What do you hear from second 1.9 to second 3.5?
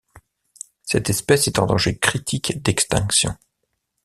critique d'extinction.